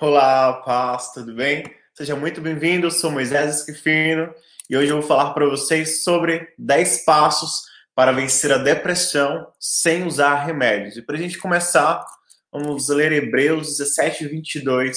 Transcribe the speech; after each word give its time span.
Olá, 0.00 0.54
paz, 0.62 1.12
tudo 1.12 1.34
bem? 1.34 1.62
Seja 1.92 2.16
muito 2.16 2.40
bem-vindo, 2.40 2.86
eu 2.86 2.90
sou 2.90 3.10
Moisés 3.10 3.56
Esquifino 3.56 4.34
e 4.70 4.74
hoje 4.74 4.90
eu 4.90 4.98
vou 4.98 5.06
falar 5.06 5.34
para 5.34 5.44
vocês 5.44 6.02
sobre 6.02 6.54
10 6.56 7.04
passos 7.04 7.64
para 7.94 8.10
vencer 8.10 8.50
a 8.50 8.56
depressão 8.56 9.52
sem 9.60 10.06
usar 10.06 10.36
remédios. 10.36 10.96
E 10.96 11.02
para 11.02 11.16
a 11.16 11.18
gente 11.18 11.36
começar, 11.36 12.02
vamos 12.50 12.88
ler 12.88 13.12
Hebreus 13.12 13.76
17, 13.76 14.26
22, 14.26 14.96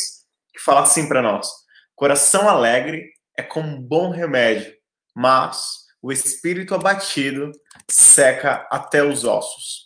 que 0.54 0.62
fala 0.62 0.84
assim 0.84 1.06
para 1.06 1.22
nós: 1.22 1.50
Coração 1.94 2.48
alegre 2.48 3.10
é 3.38 3.44
como 3.44 3.68
um 3.68 3.82
bom 3.82 4.10
remédio, 4.10 4.74
mas 5.14 5.80
o 6.02 6.14
espírito 6.14 6.74
abatido 6.74 7.52
seca 7.92 8.66
até 8.72 9.04
os 9.04 9.26
ossos. 9.26 9.84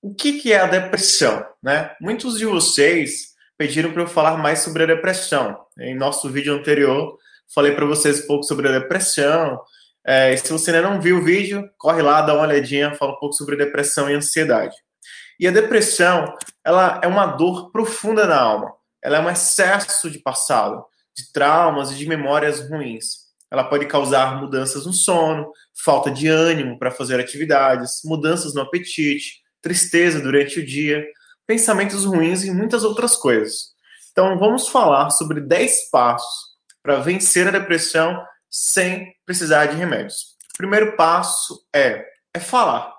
O 0.00 0.14
que, 0.14 0.38
que 0.40 0.52
é 0.52 0.60
a 0.60 0.68
depressão? 0.68 1.44
Né? 1.60 1.92
Muitos 2.00 2.38
de 2.38 2.46
vocês 2.46 3.36
pediram 3.58 3.92
para 3.92 4.02
eu 4.02 4.06
falar 4.06 4.36
mais 4.36 4.60
sobre 4.60 4.84
a 4.84 4.86
depressão. 4.86 5.58
Em 5.80 5.96
nosso 5.96 6.30
vídeo 6.30 6.54
anterior, 6.54 7.18
falei 7.52 7.72
para 7.72 7.84
vocês 7.84 8.22
um 8.22 8.26
pouco 8.28 8.44
sobre 8.44 8.68
a 8.68 8.78
depressão. 8.78 9.60
É, 10.06 10.34
se 10.36 10.50
você 10.52 10.70
ainda 10.70 10.88
não 10.88 11.00
viu 11.00 11.18
o 11.18 11.24
vídeo, 11.24 11.68
corre 11.76 12.00
lá, 12.00 12.22
dá 12.22 12.34
uma 12.34 12.44
olhadinha, 12.44 12.94
fala 12.94 13.12
um 13.12 13.18
pouco 13.18 13.34
sobre 13.34 13.56
depressão 13.56 14.08
e 14.08 14.14
ansiedade. 14.14 14.76
E 15.40 15.46
a 15.46 15.50
depressão, 15.50 16.32
ela 16.64 17.00
é 17.02 17.06
uma 17.08 17.26
dor 17.26 17.70
profunda 17.72 18.26
na 18.26 18.40
alma. 18.40 18.72
Ela 19.02 19.18
é 19.18 19.20
um 19.20 19.30
excesso 19.30 20.08
de 20.08 20.20
passado, 20.20 20.84
de 21.16 21.32
traumas 21.32 21.90
e 21.90 21.96
de 21.96 22.06
memórias 22.06 22.68
ruins. 22.70 23.28
Ela 23.50 23.64
pode 23.64 23.86
causar 23.86 24.40
mudanças 24.40 24.86
no 24.86 24.92
sono, 24.92 25.50
falta 25.84 26.10
de 26.10 26.28
ânimo 26.28 26.78
para 26.78 26.90
fazer 26.90 27.18
atividades, 27.18 28.00
mudanças 28.04 28.54
no 28.54 28.60
apetite, 28.60 29.40
tristeza 29.60 30.20
durante 30.20 30.60
o 30.60 30.66
dia, 30.66 31.04
pensamentos 31.48 32.04
ruins 32.04 32.44
e 32.44 32.50
muitas 32.50 32.84
outras 32.84 33.16
coisas. 33.16 33.70
Então, 34.12 34.38
vamos 34.38 34.68
falar 34.68 35.08
sobre 35.08 35.40
10 35.40 35.88
passos 35.90 36.48
para 36.82 36.96
vencer 36.96 37.48
a 37.48 37.50
depressão 37.50 38.22
sem 38.50 39.14
precisar 39.24 39.66
de 39.66 39.76
remédios. 39.76 40.36
O 40.54 40.58
primeiro 40.58 40.94
passo 40.94 41.66
é, 41.74 42.04
é 42.34 42.38
falar. 42.38 42.94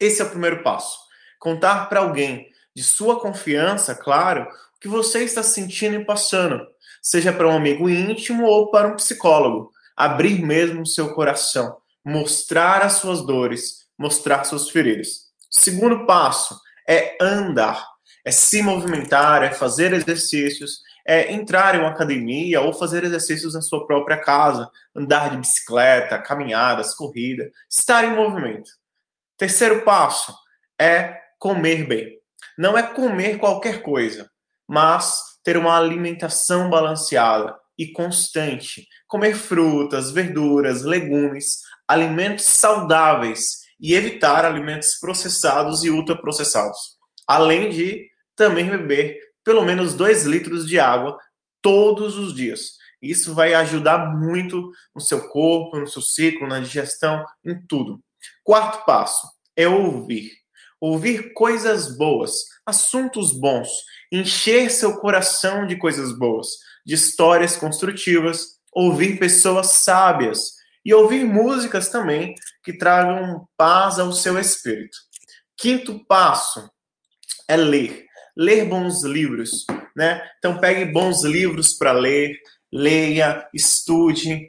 Esse 0.00 0.22
é 0.22 0.24
o 0.24 0.30
primeiro 0.30 0.62
passo. 0.62 0.98
Contar 1.38 1.90
para 1.90 2.00
alguém 2.00 2.48
de 2.74 2.82
sua 2.82 3.20
confiança, 3.20 3.94
claro, 3.94 4.44
o 4.44 4.80
que 4.80 4.88
você 4.88 5.22
está 5.22 5.42
sentindo 5.42 5.96
e 5.96 6.04
passando, 6.06 6.66
seja 7.02 7.32
para 7.32 7.48
um 7.48 7.56
amigo 7.56 7.88
íntimo 7.88 8.46
ou 8.46 8.70
para 8.70 8.88
um 8.88 8.96
psicólogo. 8.96 9.70
Abrir 9.94 10.40
mesmo 10.40 10.82
o 10.82 10.86
seu 10.86 11.12
coração, 11.12 11.76
mostrar 12.02 12.80
as 12.80 12.94
suas 12.94 13.26
dores, 13.26 13.88
mostrar 13.98 14.44
suas 14.44 14.70
feridas. 14.70 15.28
Segundo 15.50 16.06
passo 16.06 16.58
é 16.88 17.16
andar, 17.20 17.86
é 18.24 18.30
se 18.30 18.62
movimentar, 18.62 19.42
é 19.42 19.50
fazer 19.50 19.92
exercícios, 19.92 20.80
é 21.06 21.32
entrar 21.32 21.74
em 21.74 21.80
uma 21.80 21.90
academia 21.90 22.60
ou 22.60 22.72
fazer 22.72 23.04
exercícios 23.04 23.54
na 23.54 23.62
sua 23.62 23.86
própria 23.86 24.18
casa, 24.18 24.70
andar 24.94 25.30
de 25.30 25.38
bicicleta, 25.38 26.18
caminhadas, 26.18 26.94
corrida, 26.94 27.50
estar 27.70 28.04
em 28.04 28.14
movimento. 28.14 28.70
Terceiro 29.36 29.82
passo 29.82 30.34
é 30.80 31.18
comer 31.38 31.86
bem. 31.86 32.18
Não 32.56 32.76
é 32.76 32.82
comer 32.82 33.38
qualquer 33.38 33.82
coisa, 33.82 34.28
mas 34.66 35.22
ter 35.44 35.56
uma 35.56 35.78
alimentação 35.78 36.68
balanceada 36.68 37.56
e 37.78 37.92
constante. 37.92 38.86
Comer 39.06 39.34
frutas, 39.34 40.10
verduras, 40.10 40.82
legumes, 40.82 41.60
alimentos 41.86 42.44
saudáveis 42.44 43.67
e 43.80 43.94
evitar 43.94 44.44
alimentos 44.44 44.98
processados 44.98 45.84
e 45.84 45.90
ultraprocessados. 45.90 46.96
Além 47.26 47.70
de 47.70 48.08
também 48.34 48.68
beber 48.68 49.18
pelo 49.44 49.64
menos 49.64 49.94
2 49.94 50.24
litros 50.24 50.66
de 50.66 50.78
água 50.78 51.18
todos 51.62 52.16
os 52.16 52.34
dias. 52.34 52.76
Isso 53.00 53.34
vai 53.34 53.54
ajudar 53.54 54.14
muito 54.16 54.70
no 54.94 55.00
seu 55.00 55.28
corpo, 55.28 55.78
no 55.78 55.86
seu 55.86 56.02
ciclo, 56.02 56.48
na 56.48 56.60
digestão, 56.60 57.24
em 57.44 57.60
tudo. 57.66 58.00
Quarto 58.44 58.84
passo 58.84 59.26
é 59.56 59.68
ouvir. 59.68 60.32
Ouvir 60.80 61.32
coisas 61.32 61.96
boas, 61.96 62.32
assuntos 62.64 63.32
bons, 63.32 63.68
encher 64.12 64.70
seu 64.70 64.96
coração 64.98 65.66
de 65.66 65.76
coisas 65.76 66.16
boas, 66.16 66.48
de 66.86 66.94
histórias 66.94 67.56
construtivas, 67.56 68.58
ouvir 68.72 69.18
pessoas 69.18 69.72
sábias, 69.72 70.52
e 70.88 70.94
ouvir 70.94 71.22
músicas 71.22 71.90
também 71.90 72.34
que 72.64 72.72
tragam 72.72 73.46
paz 73.58 73.98
ao 73.98 74.10
seu 74.10 74.38
espírito. 74.38 74.96
Quinto 75.54 76.02
passo 76.06 76.66
é 77.46 77.58
ler. 77.58 78.06
Ler 78.34 78.64
bons 78.64 79.04
livros, 79.04 79.66
né? 79.94 80.26
Então 80.38 80.58
pegue 80.58 80.90
bons 80.90 81.24
livros 81.24 81.74
para 81.74 81.92
ler, 81.92 82.34
leia, 82.72 83.46
estude, 83.52 84.48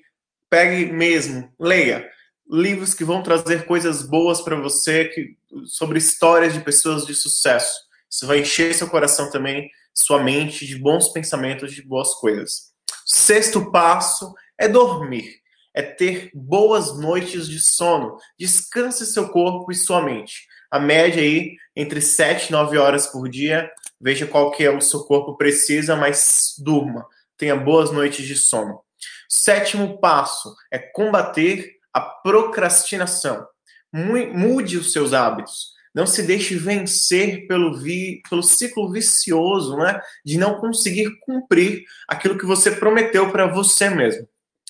pegue 0.50 0.89
mesmo, 0.94 1.53
leia 1.59 2.09
livros 2.50 2.94
que 2.94 3.03
vão 3.03 3.21
trazer 3.21 3.66
coisas 3.66 4.01
boas 4.01 4.41
para 4.41 4.56
você, 4.56 5.09
que, 5.09 5.35
sobre 5.66 5.97
histórias 6.00 6.53
de 6.53 6.61
pessoas 6.61 7.06
de 7.06 7.13
sucesso. 7.13 7.73
Isso 8.09 8.25
vai 8.25 8.39
encher 8.39 8.73
seu 8.73 8.89
coração 8.89 9.29
também, 9.29 9.69
sua 9.94 10.23
mente 10.23 10.66
de 10.66 10.77
bons 10.77 11.09
pensamentos, 11.09 11.73
de 11.73 11.81
boas 11.81 12.13
coisas. 12.13 12.71
Sexto 13.06 13.69
passo 13.71 14.33
é 14.57 14.69
dormir 14.69 15.38
é 15.74 15.81
ter 15.81 16.30
boas 16.34 16.97
noites 16.97 17.47
de 17.47 17.59
sono. 17.59 18.18
Descanse 18.38 19.06
seu 19.06 19.30
corpo 19.30 19.72
e 19.72 19.75
sua 19.75 20.02
mente. 20.02 20.47
A 20.72 20.80
média 20.80 21.22
aí, 21.22 21.56
entre 21.75 22.02
7 22.02 22.50
e 22.50 22.52
9 22.52 22.78
horas 22.78 23.07
por 23.07 23.28
dia. 23.30 23.69
Veja 24.00 24.25
qual 24.25 24.52
que 24.52 24.63
é 24.63 24.69
o 24.69 24.81
seu 24.81 25.02
corpo 25.02 25.35
precisa, 25.35 25.96
mas 25.96 26.53
durma. 26.59 27.06
Tenha 27.38 27.56
boas 27.56 27.91
noites 27.91 28.25
de 28.25 28.35
sono. 28.35 28.81
Sétimo 29.28 30.00
passo 30.00 30.56
é 30.72 30.78
combater 30.78 31.78
a 31.94 32.01
procrastinação. 32.01 33.47
Mude 33.91 34.78
os 34.78 34.91
seus 34.91 35.13
hábitos. 35.13 35.80
Não 35.94 36.06
se 36.06 36.22
deixe 36.24 36.56
vencer 36.56 37.47
pelo, 37.47 37.78
vi, 37.78 38.22
pelo 38.30 38.44
ciclo 38.44 38.91
vicioso 38.91 39.75
né, 39.78 40.00
de 40.24 40.38
não 40.38 40.59
conseguir 40.59 41.19
cumprir 41.22 41.84
aquilo 42.07 42.38
que 42.38 42.46
você 42.46 42.72
prometeu 42.72 43.31
para 43.31 43.47
você 43.47 43.90
mesmo. 43.90 44.28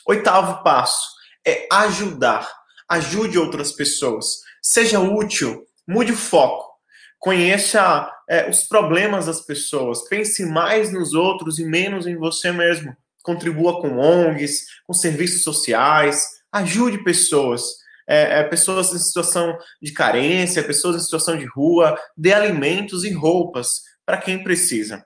Oitavo 0.10 0.64
passo 0.64 1.08
é 1.46 1.68
ajudar. 1.72 2.52
Ajude 2.90 3.38
outras 3.38 3.72
pessoas. 3.72 4.26
Seja 4.60 5.00
útil. 5.00 5.68
Mude 5.88 6.14
o 6.14 6.18
foco. 6.18 6.68
Conheça 7.20 8.12
é, 8.28 8.50
os 8.50 8.64
problemas 8.64 9.28
das 9.28 9.42
pessoas. 9.42 10.10
Pense 10.10 10.44
mais 10.48 10.92
nos 10.92 11.14
outros 11.14 11.60
e 11.60 11.64
menos 11.64 12.08
em 12.08 12.18
você 12.18 12.52
mesmo. 12.52 12.98
Contribua 13.22 13.80
com 13.80 14.00
ONGs, 14.00 14.66
com 14.88 14.94
serviços 14.94 15.44
sociais. 15.44 16.26
Ajude 16.52 17.04
pessoas. 17.04 17.62
É, 18.08 18.40
é, 18.40 18.44
pessoas 18.46 18.92
em 18.92 18.98
situação 18.98 19.56
de 19.80 19.92
carência, 19.92 20.64
pessoas 20.64 20.96
em 20.96 21.06
situação 21.06 21.38
de 21.38 21.46
rua. 21.46 21.96
Dê 22.18 22.34
alimentos 22.34 23.04
e 23.04 23.14
roupas 23.14 23.84
para 24.04 24.18
quem 24.18 24.44
precisa. 24.44 25.06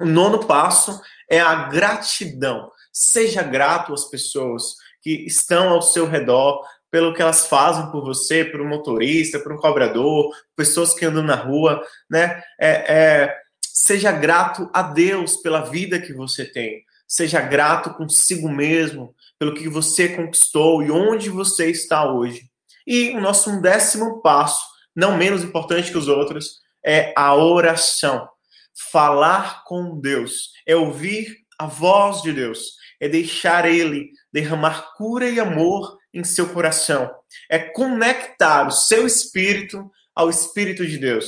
O 0.00 0.06
nono 0.06 0.46
passo 0.46 0.98
é 1.30 1.40
a 1.40 1.68
gratidão. 1.68 2.70
Seja 2.96 3.42
grato 3.42 3.92
às 3.92 4.04
pessoas 4.04 4.76
que 5.02 5.26
estão 5.26 5.70
ao 5.70 5.82
seu 5.82 6.06
redor, 6.06 6.64
pelo 6.90 7.12
que 7.12 7.20
elas 7.20 7.48
fazem 7.48 7.90
por 7.90 8.04
você, 8.04 8.44
por 8.44 8.60
um 8.60 8.68
motorista, 8.68 9.40
por 9.40 9.52
um 9.52 9.56
cobrador, 9.56 10.32
pessoas 10.54 10.94
que 10.94 11.04
andam 11.04 11.24
na 11.24 11.34
rua, 11.34 11.84
né? 12.08 12.40
É, 12.56 12.68
é, 12.70 13.36
seja 13.60 14.12
grato 14.12 14.70
a 14.72 14.80
Deus 14.80 15.38
pela 15.38 15.62
vida 15.62 16.00
que 16.00 16.12
você 16.12 16.44
tem. 16.44 16.84
Seja 17.08 17.40
grato 17.40 17.94
consigo 17.94 18.48
mesmo 18.48 19.12
pelo 19.40 19.54
que 19.54 19.68
você 19.68 20.10
conquistou 20.10 20.84
e 20.84 20.90
onde 20.92 21.28
você 21.30 21.68
está 21.68 22.08
hoje. 22.08 22.48
E 22.86 23.10
o 23.10 23.20
nosso 23.20 23.60
décimo 23.60 24.22
passo, 24.22 24.64
não 24.94 25.16
menos 25.16 25.42
importante 25.42 25.90
que 25.90 25.98
os 25.98 26.06
outros, 26.06 26.60
é 26.84 27.12
a 27.16 27.34
oração. 27.34 28.28
Falar 28.92 29.64
com 29.64 29.98
Deus, 29.98 30.52
é 30.64 30.76
ouvir 30.76 31.38
a 31.58 31.66
voz 31.66 32.22
de 32.22 32.32
Deus, 32.32 32.76
é 33.00 33.08
deixar 33.08 33.66
Ele 33.66 34.10
derramar 34.32 34.94
cura 34.96 35.28
e 35.28 35.40
amor 35.40 35.98
em 36.12 36.22
seu 36.24 36.48
coração, 36.48 37.10
é 37.50 37.58
conectar 37.58 38.66
o 38.66 38.70
seu 38.70 39.06
espírito 39.06 39.90
ao 40.14 40.30
Espírito 40.30 40.86
de 40.86 40.96
Deus, 40.96 41.26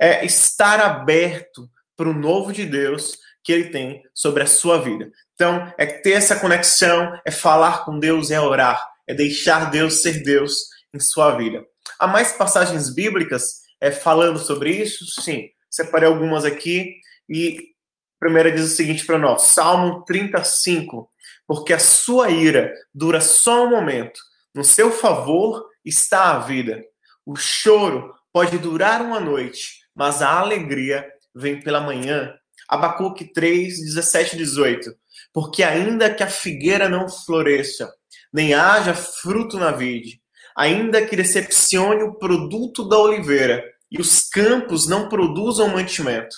é 0.00 0.24
estar 0.24 0.80
aberto 0.80 1.68
para 1.96 2.08
o 2.08 2.14
novo 2.14 2.52
de 2.52 2.64
Deus 2.64 3.18
que 3.42 3.52
Ele 3.52 3.70
tem 3.70 4.02
sobre 4.14 4.42
a 4.42 4.46
sua 4.46 4.80
vida. 4.80 5.10
Então, 5.34 5.72
é 5.76 5.86
ter 5.86 6.12
essa 6.12 6.38
conexão, 6.38 7.18
é 7.24 7.30
falar 7.30 7.84
com 7.84 7.98
Deus, 7.98 8.30
é 8.30 8.40
orar, 8.40 8.86
é 9.06 9.14
deixar 9.14 9.70
Deus 9.70 10.02
ser 10.02 10.22
Deus 10.22 10.52
em 10.94 11.00
sua 11.00 11.36
vida. 11.36 11.64
Há 11.98 12.06
mais 12.06 12.32
passagens 12.32 12.94
bíblicas 12.94 13.60
é, 13.80 13.90
falando 13.90 14.38
sobre 14.38 14.70
isso? 14.70 15.04
Sim, 15.20 15.48
separei 15.68 16.08
algumas 16.08 16.44
aqui 16.44 16.94
e 17.28 17.70
primeira 18.20 18.52
diz 18.52 18.66
o 18.66 18.76
seguinte 18.76 19.04
para 19.06 19.18
nós, 19.18 19.42
Salmo 19.42 20.04
35, 20.04 21.10
porque 21.46 21.72
a 21.72 21.78
sua 21.78 22.30
ira 22.30 22.72
dura 22.94 23.20
só 23.20 23.64
um 23.64 23.70
momento, 23.70 24.20
no 24.54 24.62
seu 24.62 24.92
favor 24.92 25.66
está 25.84 26.36
a 26.36 26.38
vida. 26.38 26.84
O 27.24 27.34
choro 27.34 28.14
pode 28.32 28.58
durar 28.58 29.00
uma 29.00 29.18
noite, 29.18 29.80
mas 29.94 30.20
a 30.20 30.38
alegria 30.38 31.06
vem 31.34 31.60
pela 31.60 31.80
manhã. 31.80 32.34
Abacuque 32.68 33.32
3, 33.32 33.80
17 33.80 34.36
e 34.36 34.38
18. 34.38 34.94
Porque 35.32 35.62
ainda 35.62 36.12
que 36.12 36.22
a 36.22 36.28
figueira 36.28 36.88
não 36.88 37.08
floresça, 37.08 37.92
nem 38.32 38.54
haja 38.54 38.94
fruto 38.94 39.58
na 39.58 39.70
vide, 39.70 40.20
ainda 40.56 41.04
que 41.04 41.16
decepcione 41.16 42.02
o 42.02 42.14
produto 42.14 42.88
da 42.88 42.98
oliveira, 42.98 43.64
e 43.90 44.00
os 44.00 44.28
campos 44.28 44.86
não 44.86 45.08
produzam 45.08 45.68
mantimento, 45.68 46.36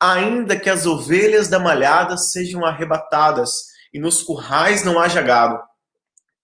ainda 0.00 0.58
que 0.58 0.70
as 0.70 0.86
ovelhas 0.86 1.48
da 1.48 1.58
malhada 1.58 2.16
sejam 2.16 2.64
arrebatadas, 2.64 3.50
e 3.92 3.98
nos 3.98 4.22
currais 4.22 4.84
não 4.84 4.98
haja 4.98 5.22
gado, 5.22 5.58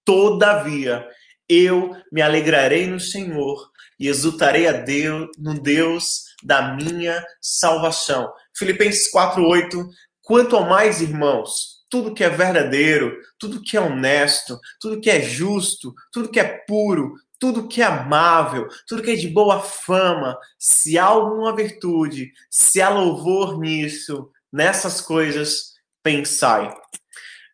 todavia 0.05 1.07
eu 1.49 1.97
me 2.13 2.23
alegrarei 2.23 2.87
no 2.87 3.01
Senhor 3.01 3.69
e 3.99 4.07
exultarei 4.07 4.69
a 4.69 4.73
Deus, 4.73 5.29
no 5.37 5.61
Deus 5.61 6.27
da 6.43 6.75
minha 6.75 7.25
salvação. 7.41 8.33
Filipenses 8.57 9.11
4:8 9.11 9.89
Quanto 10.23 10.57
ao 10.57 10.69
mais, 10.69 11.01
irmãos, 11.01 11.81
tudo 11.91 12.15
que 12.15 12.23
é 12.23 12.31
verdadeiro, 12.31 13.19
tudo 13.37 13.61
que 13.61 13.77
é 13.77 13.81
honesto, 13.81 14.57
tudo 14.81 15.01
que 15.01 15.11
é 15.11 15.21
justo, 15.21 15.93
tudo 16.13 16.31
que 16.31 16.39
é 16.39 16.45
puro, 16.69 17.15
tudo 17.41 17.67
que 17.67 17.81
é 17.81 17.87
amável, 17.87 18.69
tudo 18.87 19.03
que 19.03 19.11
é 19.11 19.17
de 19.17 19.27
boa 19.27 19.61
fama, 19.61 20.39
se 20.59 20.99
há 20.99 21.07
alguma 21.07 21.57
virtude, 21.57 22.33
se 22.51 22.83
há 22.83 22.91
louvor 22.91 23.59
nisso, 23.59 24.31
nessas 24.53 25.01
coisas, 25.01 25.73
pensai. 26.03 26.73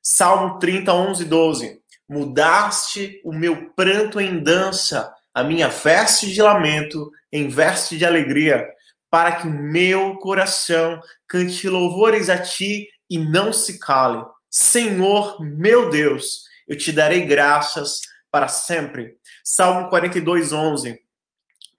Salmo 0.02 0.58
30, 0.58 0.92
11, 0.92 1.24
12. 1.24 1.80
Mudaste 2.08 3.20
o 3.24 3.32
meu 3.32 3.70
pranto 3.70 4.20
em 4.20 4.42
dança, 4.42 5.12
a 5.32 5.44
minha 5.44 5.68
veste 5.68 6.32
de 6.32 6.42
lamento 6.42 7.10
em 7.32 7.48
veste 7.48 7.96
de 7.96 8.04
alegria, 8.04 8.66
para 9.08 9.36
que 9.36 9.46
o 9.46 9.50
meu 9.50 10.16
coração 10.16 11.00
cante 11.28 11.68
louvores 11.68 12.28
a 12.28 12.38
ti 12.38 12.88
e 13.08 13.18
não 13.18 13.52
se 13.52 13.78
cale. 13.78 14.24
Senhor, 14.50 15.40
meu 15.40 15.90
Deus, 15.90 16.42
eu 16.66 16.76
te 16.76 16.90
darei 16.90 17.24
graças 17.24 18.00
para 18.30 18.48
sempre. 18.48 19.16
Salmo 19.48 19.88
42, 19.88 20.52
11. 20.52 21.00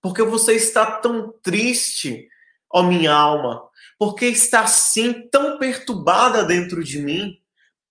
Porque 0.02 0.24
você 0.24 0.54
está 0.54 0.86
tão 0.86 1.34
triste, 1.44 2.30
ó 2.72 2.82
minha 2.82 3.12
alma? 3.12 3.62
Porque 4.00 4.26
está 4.28 4.62
assim 4.62 5.28
tão 5.30 5.60
perturbada 5.60 6.46
dentro 6.46 6.82
de 6.82 7.00
mim? 7.00 7.42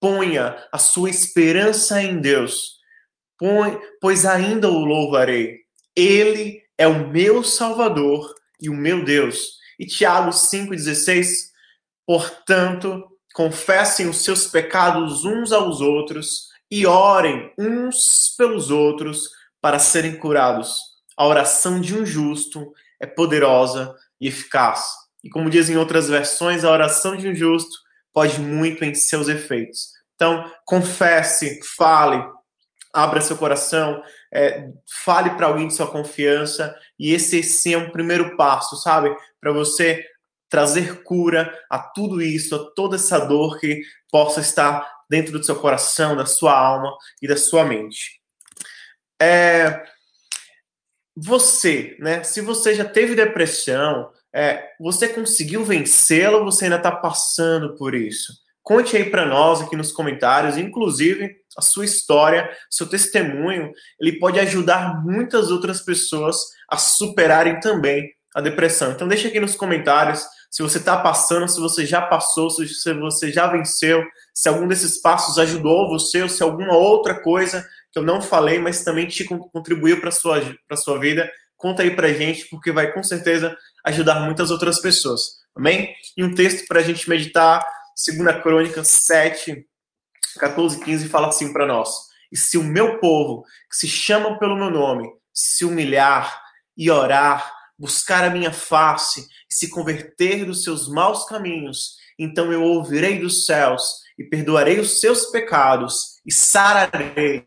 Ponha 0.01 0.57
a 0.73 0.79
sua 0.79 1.11
esperança 1.11 2.03
em 2.03 2.23
Deus, 2.23 2.79
pois 4.01 4.25
ainda 4.25 4.67
o 4.71 4.79
louvarei. 4.79 5.59
Ele 5.95 6.63
é 6.79 6.87
o 6.87 7.11
meu 7.11 7.45
Salvador 7.45 8.35
e 8.59 8.71
o 8.71 8.75
meu 8.75 9.05
Deus. 9.05 9.59
E 9.79 9.85
Tiago 9.85 10.31
5,16, 10.31 11.51
portanto, 12.07 13.05
confessem 13.35 14.09
os 14.09 14.25
seus 14.25 14.47
pecados 14.47 15.27
uns 15.27 15.53
aos 15.53 15.83
outros 15.83 16.49
e 16.71 16.87
orem 16.87 17.53
uns 17.59 18.35
pelos 18.39 18.71
outros 18.71 19.36
para 19.61 19.79
serem 19.79 20.17
curados. 20.17 20.81
A 21.17 21.27
oração 21.27 21.81
de 21.81 21.97
um 21.97 22.05
justo 22.05 22.73
é 23.01 23.07
poderosa 23.07 23.95
e 24.21 24.29
eficaz. 24.29 24.85
E 25.25 25.29
como 25.29 25.51
dizem 25.51 25.77
outras 25.77 26.09
versões, 26.09 26.65
a 26.65 26.71
oração 26.71 27.17
de 27.17 27.29
um 27.29 27.35
justo 27.35 27.77
pode 28.13 28.41
muito 28.41 28.85
em 28.85 28.95
seus 28.95 29.29
efeitos. 29.29 29.91
Então, 30.15 30.51
confesse, 30.65 31.61
fale, 31.77 32.25
abra 32.93 33.21
seu 33.21 33.37
coração, 33.37 34.03
é, 34.33 34.71
fale 35.05 35.31
para 35.31 35.47
alguém 35.47 35.69
de 35.69 35.75
sua 35.75 35.87
confiança, 35.87 36.75
e 36.99 37.13
esse 37.13 37.43
sim 37.43 37.75
é 37.75 37.79
um 37.79 37.91
primeiro 37.91 38.37
passo, 38.37 38.77
sabe? 38.77 39.15
Para 39.41 39.53
você 39.53 40.03
trazer 40.49 41.03
cura 41.03 41.53
a 41.71 41.79
tudo 41.79 42.23
isso, 42.23 42.55
a 42.55 42.71
toda 42.75 42.97
essa 42.97 43.19
dor 43.19 43.59
que 43.59 43.83
possa 44.11 44.41
estar 44.41 44.87
dentro 45.11 45.33
do 45.39 45.45
seu 45.45 45.57
coração, 45.57 46.17
da 46.17 46.25
sua 46.25 46.57
alma 46.59 46.97
e 47.21 47.29
da 47.29 47.37
sua 47.37 47.65
mente. 47.65 48.16
É, 49.21 49.85
você, 51.17 51.97
né? 51.99 52.23
Se 52.23 52.41
você 52.41 52.75
já 52.75 52.85
teve 52.85 53.15
depressão, 53.15 54.11
é, 54.35 54.73
você 54.79 55.09
conseguiu 55.09 55.65
vencê-la 55.65 56.39
ou 56.39 56.45
você 56.45 56.65
ainda 56.65 56.77
está 56.77 56.93
passando 56.93 57.75
por 57.77 57.95
isso? 57.95 58.35
Conte 58.63 58.97
aí 58.97 59.09
para 59.09 59.25
nós 59.25 59.63
aqui 59.63 59.77
nos 59.77 59.93
comentários, 59.93 60.59
inclusive 60.59 61.37
a 61.57 61.63
sua 61.63 61.85
história, 61.85 62.51
seu 62.69 62.87
testemunho, 62.87 63.73
ele 63.99 64.19
pode 64.19 64.39
ajudar 64.41 65.03
muitas 65.03 65.51
outras 65.51 65.81
pessoas 65.81 66.37
a 66.69 66.77
superarem 66.77 67.61
também 67.61 68.13
a 68.35 68.41
depressão. 68.43 68.93
Então 68.93 69.09
deixa 69.09 69.29
aqui 69.29 69.41
nos 69.41 69.55
comentários 69.55 70.27
se 70.51 70.63
você 70.63 70.79
está 70.79 70.97
passando, 70.99 71.49
se 71.49 71.59
você 71.59 71.87
já 71.87 72.03
passou, 72.03 72.51
se 72.51 72.67
você 72.95 73.33
já 73.33 73.47
venceu, 73.47 74.05
se 74.35 74.49
algum 74.49 74.69
desses 74.69 75.01
passos 75.01 75.39
ajudou 75.39 75.89
você, 75.89 76.23
ou 76.23 76.29
se 76.29 76.43
alguma 76.43 76.77
outra 76.77 77.15
coisa 77.23 77.67
que 77.93 77.99
eu 77.99 78.03
não 78.03 78.21
falei, 78.21 78.59
mas 78.59 78.85
também 78.85 79.07
te 79.07 79.25
contribuiu 79.25 80.01
para 80.01 80.11
a 80.11 80.13
sua, 80.13 80.41
sua 80.77 80.99
vida, 80.99 81.31
conta 81.57 81.83
aí 81.83 81.95
para 81.95 82.13
gente, 82.13 82.47
porque 82.49 82.73
vai 82.73 82.93
com 82.93 83.03
certeza 83.03 83.57
ajudar 83.85 84.21
muitas 84.21 84.51
outras 84.51 84.81
pessoas. 84.81 85.21
Amém? 85.55 85.95
E 86.17 86.23
um 86.23 86.35
texto 86.35 86.67
para 86.67 86.81
a 86.81 86.83
gente 86.83 87.09
meditar, 87.09 87.65
2 88.07 88.43
Crônica 88.43 88.85
7, 88.85 89.67
14 90.39 90.81
15, 90.81 91.09
fala 91.09 91.29
assim 91.29 91.53
para 91.53 91.67
nós. 91.67 91.91
E 92.31 92.37
se 92.37 92.59
o 92.59 92.63
meu 92.63 92.99
povo, 92.99 93.45
que 93.71 93.77
se 93.77 93.89
chama 93.89 94.39
pelo 94.39 94.57
meu 94.57 94.71
nome, 94.71 95.09
se 95.33 95.65
humilhar 95.65 96.43
e 96.77 96.91
orar, 96.91 97.51
buscar 97.79 98.25
a 98.25 98.31
minha 98.31 98.53
face 98.53 99.27
e 99.51 99.55
se 99.55 99.71
converter 99.71 100.45
dos 100.45 100.63
seus 100.63 100.89
maus 100.89 101.25
caminhos, 101.25 101.97
então 102.19 102.53
eu 102.53 102.63
ouvirei 102.63 103.19
dos 103.19 103.47
céus 103.47 103.83
e 104.19 104.25
perdoarei 104.25 104.81
os 104.81 105.01
seus 105.01 105.27
pecados 105.27 106.21
e 106.27 106.33
sararei 106.33 107.47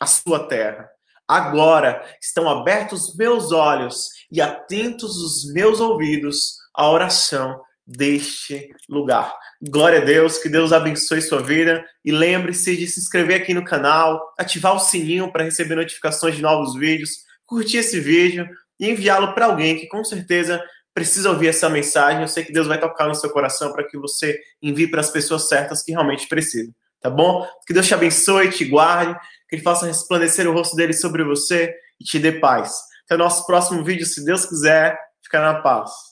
a 0.00 0.06
sua 0.06 0.48
terra. 0.48 0.88
Agora 1.28 2.04
estão 2.20 2.48
abertos 2.48 3.14
meus 3.14 3.52
olhos 3.52 4.08
e 4.32 4.40
atentos 4.40 5.16
os 5.18 5.52
meus 5.52 5.78
ouvidos 5.78 6.56
à 6.74 6.90
oração 6.90 7.60
deste 7.86 8.68
lugar. 8.88 9.32
Glória 9.62 10.00
a 10.00 10.04
Deus, 10.04 10.38
que 10.38 10.48
Deus 10.48 10.72
abençoe 10.72 11.20
sua 11.20 11.42
vida 11.42 11.84
e 12.04 12.10
lembre-se 12.10 12.76
de 12.76 12.86
se 12.86 12.98
inscrever 12.98 13.42
aqui 13.42 13.52
no 13.52 13.64
canal, 13.64 14.32
ativar 14.38 14.74
o 14.74 14.80
sininho 14.80 15.30
para 15.30 15.44
receber 15.44 15.74
notificações 15.74 16.36
de 16.36 16.42
novos 16.42 16.74
vídeos, 16.74 17.10
curtir 17.46 17.78
esse 17.78 18.00
vídeo 18.00 18.48
e 18.78 18.88
enviá-lo 18.88 19.34
para 19.34 19.46
alguém 19.46 19.76
que 19.76 19.86
com 19.86 20.02
certeza 20.02 20.62
precisa 20.94 21.30
ouvir 21.30 21.48
essa 21.48 21.68
mensagem. 21.68 22.22
Eu 22.22 22.28
sei 22.28 22.44
que 22.44 22.52
Deus 22.52 22.66
vai 22.66 22.80
tocar 22.80 23.06
no 23.06 23.14
seu 23.14 23.30
coração 23.30 23.72
para 23.72 23.86
que 23.86 23.98
você 23.98 24.38
envie 24.62 24.88
para 24.88 25.00
as 25.00 25.10
pessoas 25.10 25.48
certas 25.48 25.82
que 25.82 25.92
realmente 25.92 26.26
precisam, 26.26 26.72
tá 27.00 27.10
bom? 27.10 27.46
Que 27.66 27.72
Deus 27.72 27.86
te 27.86 27.94
abençoe, 27.94 28.50
te 28.50 28.64
guarde, 28.64 29.18
que 29.50 29.56
Ele 29.56 29.62
faça 29.62 29.84
resplandecer 29.86 30.48
o 30.48 30.52
rosto 30.52 30.76
dele 30.76 30.92
sobre 30.92 31.24
você 31.24 31.74
e 32.00 32.04
te 32.04 32.18
dê 32.18 32.32
paz. 32.32 32.72
Até 33.04 33.16
o 33.16 33.18
nosso 33.18 33.44
próximo 33.44 33.84
vídeo, 33.84 34.06
se 34.06 34.24
Deus 34.24 34.46
quiser. 34.46 34.96
Fica 35.22 35.40
na 35.40 35.60
paz. 35.60 36.09